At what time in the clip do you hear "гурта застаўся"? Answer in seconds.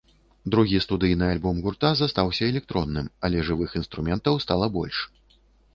1.65-2.43